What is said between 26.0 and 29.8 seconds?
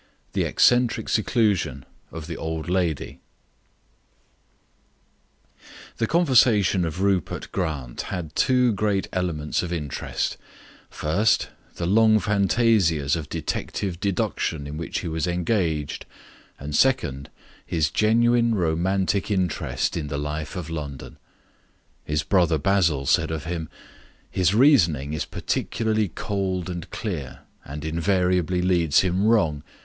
cold and clear, and invariably leads him wrong.